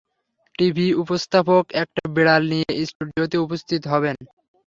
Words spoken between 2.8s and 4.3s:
স্টুডিওতে উপস্থিত হবেন।